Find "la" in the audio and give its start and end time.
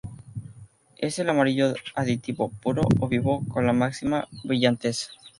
3.67-3.73